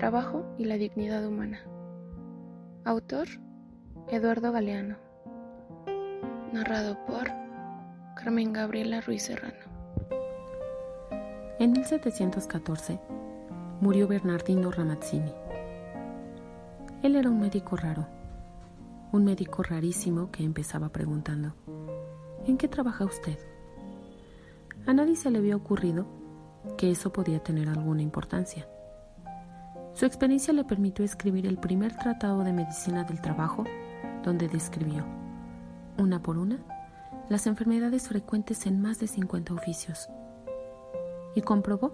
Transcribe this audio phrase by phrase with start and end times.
[0.00, 1.60] trabajo y la dignidad humana.
[2.86, 3.28] Autor
[4.08, 4.96] Eduardo Galeano.
[6.54, 7.28] Narrado por
[8.16, 9.58] Carmen Gabriela Ruiz Serrano.
[11.58, 12.98] En 1714
[13.82, 15.34] murió Bernardino Ramazzini.
[17.02, 18.06] Él era un médico raro,
[19.12, 21.54] un médico rarísimo que empezaba preguntando,
[22.46, 23.38] ¿en qué trabaja usted?
[24.86, 26.06] A nadie se le había ocurrido
[26.78, 28.66] que eso podía tener alguna importancia.
[30.00, 33.64] Su experiencia le permitió escribir el primer tratado de medicina del trabajo,
[34.24, 35.04] donde describió,
[35.98, 36.56] una por una,
[37.28, 40.08] las enfermedades frecuentes en más de 50 oficios,
[41.34, 41.92] y comprobó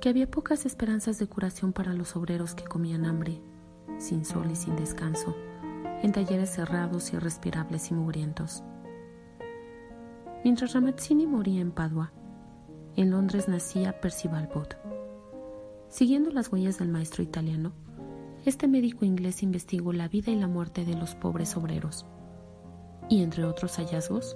[0.00, 3.42] que había pocas esperanzas de curación para los obreros que comían hambre,
[3.98, 5.36] sin sol y sin descanso,
[6.02, 8.64] en talleres cerrados, irrespirables y mugrientos.
[10.42, 12.12] Mientras Ramazzini moría en Padua,
[12.96, 14.81] en Londres nacía Percival Bott.
[15.92, 17.74] Siguiendo las huellas del maestro italiano,
[18.46, 22.06] este médico inglés investigó la vida y la muerte de los pobres obreros.
[23.10, 24.34] Y entre otros hallazgos,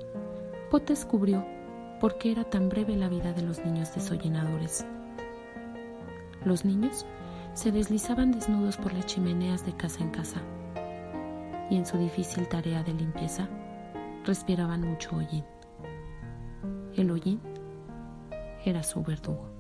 [0.71, 1.47] Bott descubrió
[1.99, 4.85] por qué era tan breve la vida de los niños desollenadores.
[6.45, 7.07] Los niños
[7.55, 10.43] se deslizaban desnudos por las chimeneas de casa en casa
[11.71, 13.49] y en su difícil tarea de limpieza
[14.27, 15.45] respiraban mucho hollín.
[16.97, 17.41] El hollín
[18.63, 19.57] era su verdugo.